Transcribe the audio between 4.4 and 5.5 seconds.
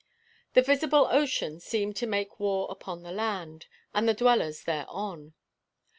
thereon.